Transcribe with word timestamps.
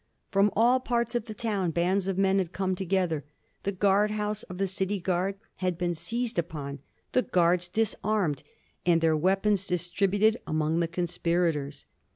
From 0.31 0.49
all 0.55 0.79
parts 0.79 1.13
of 1.13 1.25
the 1.25 1.35
town 1.35 1.69
bands 1.69 2.07
of 2.07 2.17
men 2.17 2.39
had 2.39 2.51
come 2.51 2.75
together; 2.75 3.23
the 3.61 3.71
guard 3.71 4.09
house 4.09 4.41
of 4.41 4.57
the 4.57 4.65
city 4.65 4.99
guard 4.99 5.35
had 5.57 5.77
been 5.77 5.93
seized 5.93 6.39
upon, 6.39 6.79
the 7.11 7.21
guards 7.21 7.67
disarmed, 7.67 8.41
and 8.83 8.99
their 8.99 9.15
weapons 9.15 9.67
distributed 9.67 10.37
among 10.47 10.79
the 10.79 10.87
conspirators. 10.87 11.85